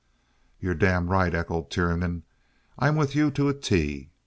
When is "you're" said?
0.59-0.73